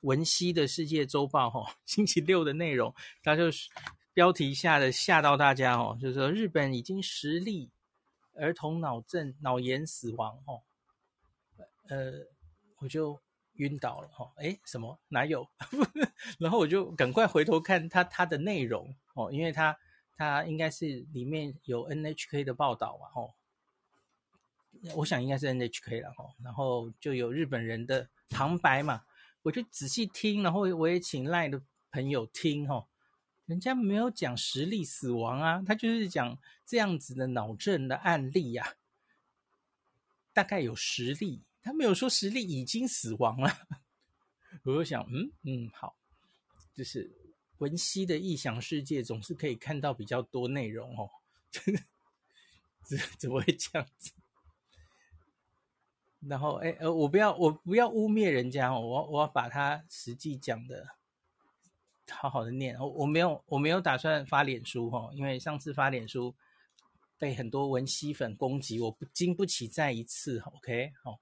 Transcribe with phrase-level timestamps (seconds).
[0.00, 3.68] 文熙的世界周报哈，星期六的内容，它就是
[4.14, 7.70] 标题下的吓到大家哦，就是说日本已经十例
[8.34, 10.62] 儿童脑症脑炎死亡哦，
[11.88, 12.26] 呃，
[12.78, 13.20] 我就
[13.54, 15.46] 晕倒了哈，诶，什么哪有？
[16.38, 19.76] 然后我就赶快回头看它它的内容哦，因为它
[20.16, 23.34] 它应该是里面有 NHK 的报道嘛哦，
[24.96, 29.02] 我想应该是 NHK 了哦，然后就有日本人的旁白嘛。
[29.42, 32.86] 我就仔细听，然后我也请赖的朋友听哈，
[33.46, 38.74] 人家没有讲实例死亡啊，他就是讲这样子的脑症的案例呀、啊，
[40.32, 43.66] 大概有十例，他没有说实例已经死亡了。
[44.64, 45.96] 我就想，嗯嗯，好，
[46.74, 47.10] 就是
[47.58, 51.10] 文熙的异想世界总是可以看到比较多内容哦，
[52.82, 54.12] 怎怎么会这样子？
[56.28, 60.86] 然后，哎，呃，我不要，我不要污蔑人家哦，我我要把他实际讲的
[62.10, 62.78] 好好的念。
[62.78, 66.34] 我我没有，我没有打算发脸书哈，因为上次发脸书
[67.18, 70.40] 被很多文熙粉攻击，我不经不起再一次。
[70.40, 71.20] OK，好，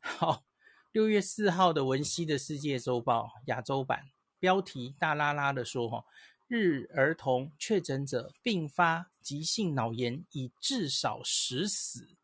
[0.00, 0.44] 好，
[0.92, 4.04] 六月四号的文熙的世界周报亚洲版
[4.38, 6.04] 标题大拉拉的说哈，
[6.46, 12.16] 日儿童确诊者并发急性脑炎，已至少十死。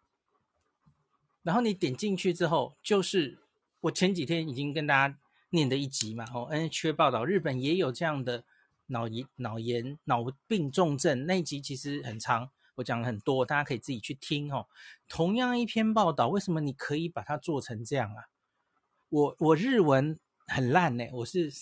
[1.44, 3.38] 然后你点进去之后，就是
[3.82, 5.16] 我前几天已经跟大家
[5.50, 6.24] 念的一集嘛。
[6.34, 8.44] 哦，NHK 报道日本也有这样的
[8.86, 14.66] 脑炎、脑炎、脑病重症那一集其实很长，我讲了很多，大家可以自己去听哦。
[15.06, 18.24] 同样一篇报道，为什么你可以把它做成这样啊？
[19.10, 21.52] 我我日文很烂呢，我是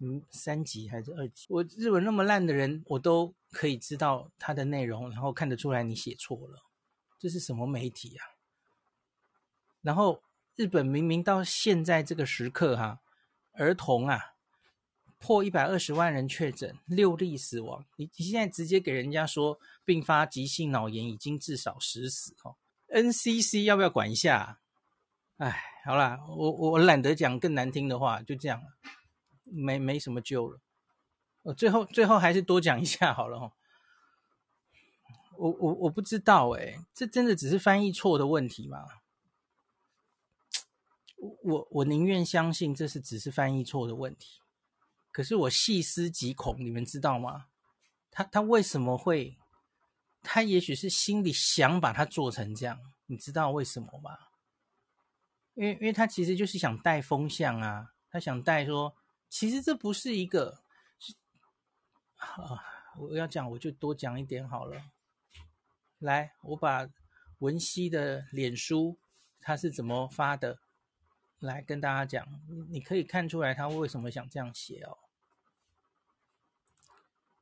[0.00, 1.46] 嗯三级还是二级？
[1.48, 6.64] 我日文那么烂的人，我都可以知道它的内容，然后看得出来你写错了，
[7.20, 8.35] 这是什么媒体啊？
[9.86, 10.20] 然后
[10.56, 12.98] 日本明明到现在这个时刻哈、
[13.52, 14.18] 儿童啊
[15.20, 17.84] 破一百二十万人确诊，六例死亡。
[17.94, 22.56] 你你现在直接给人家说并发急性脑炎，已经至少十死哦。
[22.88, 24.58] NCC 要不要管一下？
[25.36, 28.66] 哎，好啦，我我懒得讲更难听的话，就这样了，
[29.44, 30.58] 没没什么救了。
[31.42, 33.52] 我最后最后还是多讲一下好了哈。
[35.38, 38.84] 我我我不知道哎，这真的只是翻译错的问题吗？
[41.16, 44.40] 我我宁愿相信这是只是翻译错的问题，
[45.10, 47.46] 可是我细思极恐，你们知道吗？
[48.10, 49.38] 他他为什么会？
[50.22, 54.18] 他也许是心里想把它做成这样，你知道为什么吗？
[55.54, 58.94] 因为因为他其实就是想带风向啊，他想带说，
[59.28, 60.62] 其实这不是一个，
[62.16, 62.62] 啊，
[62.98, 64.82] 我要讲我就多讲一点好了。
[65.98, 66.88] 来，我把
[67.38, 68.98] 文熙的脸书
[69.40, 70.58] 他是怎么发的。
[71.46, 72.26] 来跟大家讲，
[72.68, 74.98] 你可以看出来他为什么想这样写哦。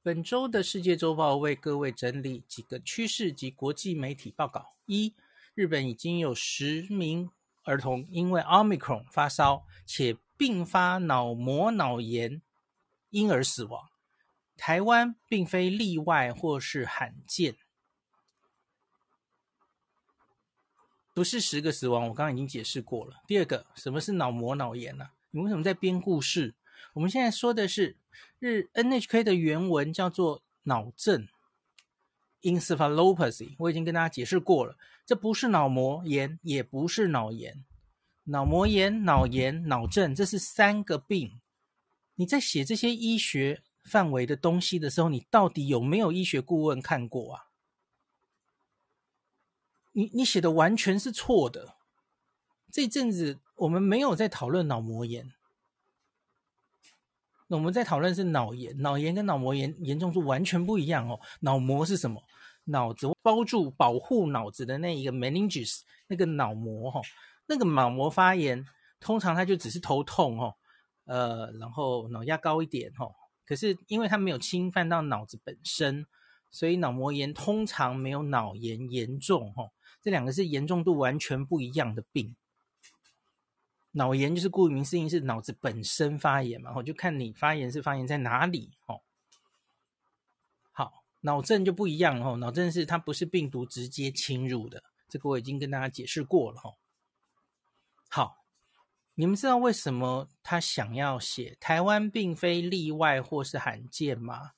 [0.02, 5.14] 本周的世界周报为各位整理几个趋势及国际媒体报告：一、
[5.54, 7.30] 日本已经有十名
[7.64, 12.42] 儿童因为 Omicron 发烧且并发脑膜脑炎，
[13.08, 13.88] 因而死亡，
[14.58, 17.56] 台湾并非例外或是罕见。
[21.14, 23.22] 不是十个死亡，我刚刚已经解释过了。
[23.26, 26.54] 第二个，什么是脑膜脑炎呢、你为什么在编故事？
[26.92, 27.96] 我们现在说的是
[28.40, 31.28] 日 NHK 的原文叫做脑症
[32.42, 33.54] （encephalopathy）。
[33.58, 34.76] 我已经跟大家解释过了，
[35.06, 37.64] 这不是脑膜炎，也不是脑炎。
[38.24, 41.40] 脑膜炎、脑炎、脑症，这是三个病。
[42.16, 47.44] 你在写这些医学范围的东西的时候，你到底有没有医学顾问看过啊？
[49.94, 51.74] 你你写的完全是错的。
[52.70, 55.32] 这阵子我们没有在讨论脑膜炎，
[57.46, 58.76] 那我们在讨论是脑炎。
[58.78, 61.18] 脑炎跟脑膜炎严重度完全不一样哦。
[61.40, 62.22] 脑膜是什么？
[62.66, 67.02] 脑子包住保护脑子的那一个 meninges，那个脑膜哈、哦，
[67.46, 68.66] 那个脑膜发炎，
[68.98, 70.54] 通常它就只是头痛哦，
[71.04, 73.14] 呃，然后脑压高一点哦。
[73.44, 76.06] 可是因为它没有侵犯到脑子本身，
[76.50, 79.70] 所以脑膜炎通常没有脑炎严重哦。
[80.04, 82.36] 这两个是严重度完全不一样的病。
[83.92, 89.00] 脑炎就是顾名思义是脑子本身发炎嘛，我就看你发炎是发炎在哪里哦。
[90.72, 96.74] 好，脑症就不一样哦，脑症是它不是病毒直接侵入的，这个我已经跟大家解释过了哦。
[98.10, 98.44] 好，
[99.14, 104.50] 你们知道为什么他想要写台湾并非例外或是罕见吗？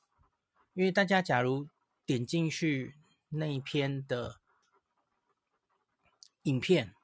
[0.75, 1.69] 因为大家假如
[2.05, 2.97] 点进去
[3.29, 4.41] 那一篇的。
[6.47, 6.95] 影片，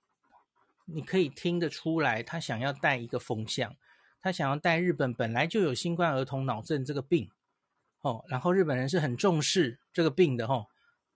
[0.85, 3.77] 你可以听得出来，他想要带一个风向。
[4.21, 7.29] 他想要带日本本来就有新冠儿童脑症这个病，
[8.03, 10.69] 哦，然后日本人是很重视这个病的，哦，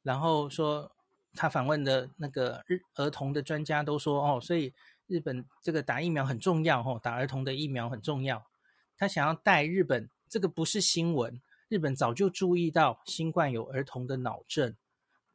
[0.02, 0.90] 然后说
[1.34, 4.75] 他访问的那个日儿童的专家都说，哦，所以
[5.06, 8.44] 日本这个打疫苗很重要，哦，打儿童的疫苗很重要。
[8.99, 14.75] 他想要带日本，这个不是新闻，日本早就注意到新冠有儿童的脑症，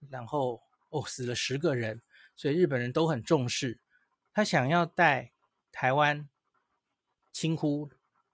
[0.10, 2.02] 然后哦死了十个人，
[2.36, 3.80] 所以日本人都很重视。
[4.34, 5.32] 他想要带
[5.72, 6.28] 台湾。
[7.34, 7.90] 轻忽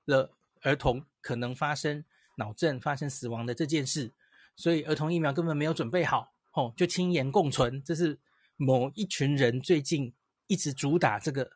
[0.06, 2.04] 了儿童可能发生
[2.38, 4.12] 脑症、发生死亡的这件事，
[4.56, 7.82] 所以儿童疫苗根本没有准备好，吼，就轻言共存。
[7.84, 8.20] 这是
[8.56, 10.16] 某一群人最近
[10.48, 11.52] 一直主打这个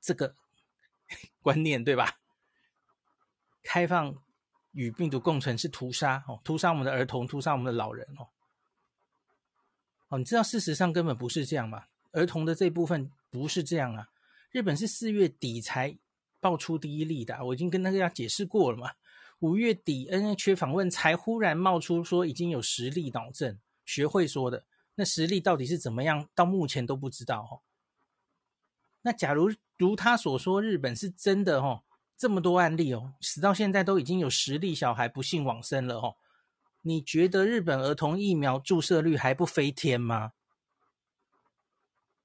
[0.00, 0.36] 这个
[1.42, 2.20] 观念，对吧？
[3.64, 4.22] 开放
[4.70, 8.28] 与病毒共存是屠杀，哦，屠杀我们的儿童，屠杀我们的老人，哦，
[10.12, 11.84] 哦，你知道事实上根本不是这样吗？
[12.12, 14.08] 儿童的这部分不是这样啊，
[14.50, 15.98] 日本是四月底才。
[16.42, 18.90] 爆出第一例的，我已经跟大家解释过了嘛。
[19.38, 24.64] 五月底 NHK 访问才忽然冒出说已经有十例脑症，学会说的
[24.96, 27.62] 那十例到底是怎么样，到目前都不知道哦。
[29.02, 31.84] 那假如如他所说，日本是真的哦，
[32.16, 36.16] 这么多案例哦，死到现在都已经有十例小孩不幸往生了哦。
[36.82, 40.32] 你觉得日本儿童疫苗注射率还不飞天吗？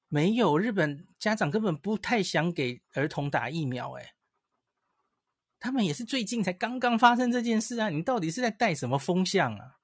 [0.09, 4.13] 没有，日本家长根本不太想给儿童打疫苗，哎，
[5.59, 7.89] 他们也是最近才刚刚发生这件事啊！
[7.89, 9.79] 你到底是在带什么风向啊？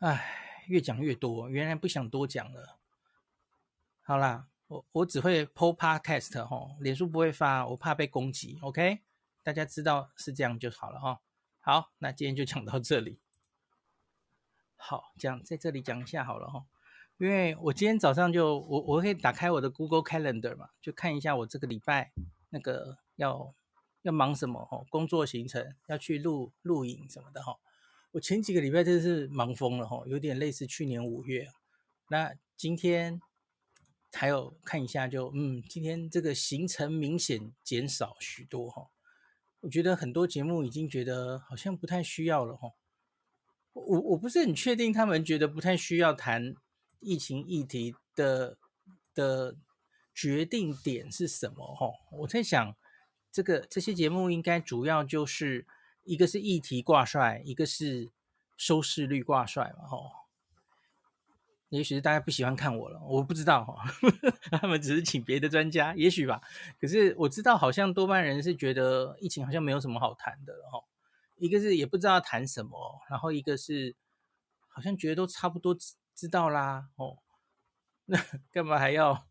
[0.00, 2.80] 哎，越讲越多，原来不想多讲了。
[4.02, 8.58] 好啦，我我只会 po podcast 哈，脸书不会发，我怕被攻击。
[8.60, 9.02] OK，
[9.44, 11.22] 大家知道是这样就好了哈。
[11.68, 13.18] 好，那今天就讲到这里。
[14.76, 16.64] 好，讲在这里讲一下好了哈。
[17.18, 22.12] 因为我今天早上就我我可以打开我的 Google Calendar 嘛，就看一下我这个礼拜
[22.50, 23.52] 那个要
[24.02, 27.58] 要忙什么哦，工作行程要去录录影什么的哈。
[28.12, 31.48] 我前几个礼拜真是忙疯了哈，有点类似去年五月。
[32.10, 33.20] 那今天
[34.12, 38.86] 还有看一下就嗯，今天这个行程明显减少许多哈。
[39.60, 42.72] 我觉得很多节目已经觉得好像不太需要了哈。
[43.72, 46.54] 我我不是很确定他们觉得不太需要谈。
[46.98, 48.56] 疫情议题的
[49.14, 49.54] 的
[50.14, 51.74] 决定点是什么？
[51.74, 52.74] 哈，我在想，
[53.30, 55.66] 这个这些节目应该主要就是
[56.04, 58.10] 一个是议题挂帅，一个是
[58.56, 60.25] 收视率挂帅嘛，哈。
[61.68, 63.84] 也许是大家不喜欢看我了，我不知道哈，
[64.60, 66.40] 他们只是请别的专家，也许吧。
[66.80, 70.80] 可是我知道，好像多半人是觉得疫情好像没有什么好谈的，哈。
[71.36, 73.94] 一个是也不知道谈什么，然后一个是
[74.68, 75.76] 好像觉得都差不多。
[76.16, 77.18] 知道啦，哦，
[78.06, 78.18] 那
[78.50, 79.26] 干嘛还要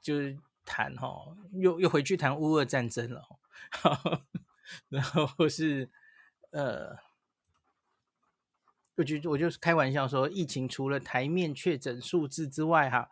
[0.00, 1.36] 就是谈哈？
[1.52, 3.20] 又又回去谈乌俄战争了，
[3.84, 4.22] 哦，
[4.88, 5.90] 然后是
[6.50, 6.96] 呃，
[9.02, 13.10] 我就我就是开玩笑说，疫情除了台面确诊数字之外，哈，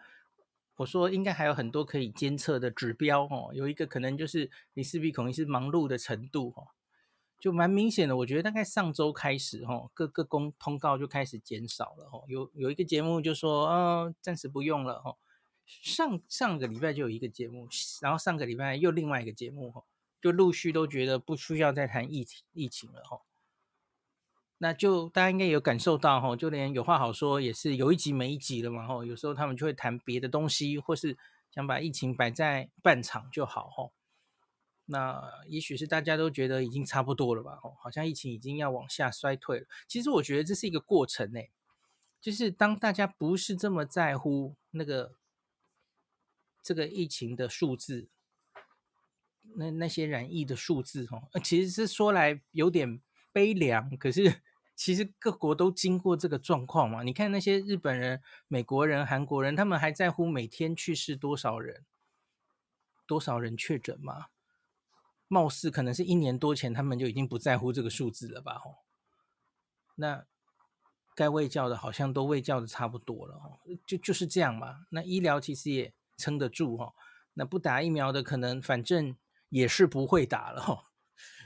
[0.77, 3.51] 我说应该还有很多可以监测的指标哦。
[3.53, 6.69] 有一个可能就是你势必可能是忙碌的程度哦。
[7.41, 15.17] 就蛮明显的，我觉得大概上周开始，哦，各个公通告就开始减少了，哦，有有一个节目就说，嗯，暂时不用了，哦，
[15.67, 17.67] 上上个礼拜就有一个节目，
[18.01, 19.85] 然后上个礼拜又另外一个节目，哦，
[20.21, 23.23] 就陆续都觉得不需要再谈疫情疫情了，哦，
[24.63, 31.17] 那就大家应该有感受到，吼，就连有话好说也是有一集没一集了嘛，吼，有时候他们就会谈别的东西，或是
[31.51, 33.93] 想把疫情摆在半场就好，吼。
[34.85, 37.59] 那也许是大家都觉得已经差不多了吧？
[37.63, 39.67] 哦，好像疫情已经要往下衰退了。
[39.89, 41.41] 其实我觉得这是一个过程呢，
[42.21, 45.15] 就是当大家不是这么在乎那个
[46.63, 48.09] 这个疫情的数字，
[49.55, 53.01] 那那些染疫的数字，哦，其实是说来有点
[53.33, 53.97] 悲凉。
[53.97, 54.43] 可是
[54.81, 57.03] 其实各国都经过这个状况嘛。
[57.03, 61.85] 你看那些日本人、美国人、韩国人，他们还在乎每天去世多少人，
[63.07, 64.29] 多少人确诊吗？
[65.29, 68.55] 貌似可能是一年多前，他们就已经不在乎这个数字了吧？
[68.55, 68.77] 吼，
[69.97, 70.25] 那
[71.15, 74.87] 该卫教的好像都卫教的差不多了，吼，就就是这样嘛。
[74.89, 76.95] 那医疗其实也撑得住，哈。
[77.35, 79.15] 那不打疫苗的可能反正
[79.51, 80.90] 也是不会打了，哈。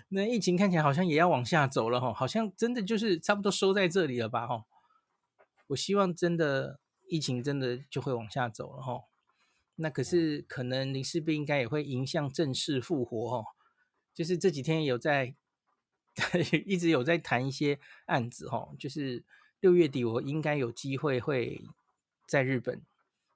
[0.08, 4.46] 那疫情看起来好像也要往下走了，哈，好像真的就是差不多收在这里了吧？
[4.46, 4.64] 哈，
[5.68, 9.04] 我希望真的疫情真的就会往下走了，哈。
[9.76, 13.44] 那可是可能林世斌应该也会迎向正式复活，哈。
[14.14, 15.34] 就是这几天有在，
[16.64, 19.24] 一直有在谈一些案子哈，就是
[19.58, 21.64] 六月底我应该有机会会
[22.28, 22.82] 在日本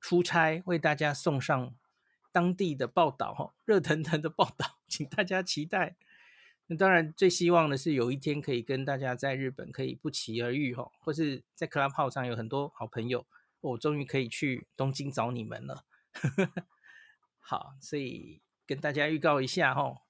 [0.00, 1.74] 出差，为大家送上
[2.30, 5.96] 当地的报道哈，热腾腾的报道，请大家期待。
[6.70, 13.26] 那当然最希望的是有一天可以跟大家在日本可以不期而遇哈，或是在 Clubhouse 上有很多好朋友，
[13.62, 15.84] 我终于可以去东京找你们了。
[17.40, 20.02] 好，所以跟大家预告一下哈，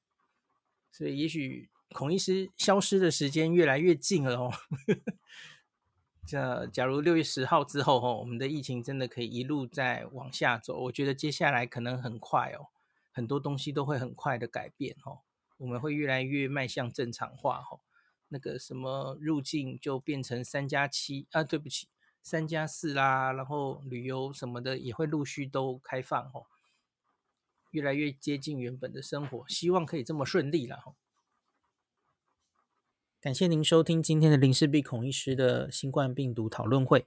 [0.90, 4.52] 所以也许孔医师消失的时间越来越近了哦。
[6.26, 12.66] 这假如六月十号之后哈，我们的疫情真的可以一路再往下走，我觉得接下来可能很快哦，
[13.12, 15.20] 很多东西都会很快的改变哦，
[15.58, 17.78] 我们会越来越迈向正常化哈。
[18.28, 21.88] 那个什么入境就变成三加七啊，对不起，
[22.22, 26.46] 三加四啦，然后旅游什么的也会陆续都开放哦。
[27.70, 30.94] 越来越接近原本的生活，希望可以这么顺利了哈。
[33.20, 37.06] 感谢您收听今天的林氏璧孔医师的新冠病毒讨论会。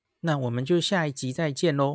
[0.21, 1.89] 那我们就下一集再见喽。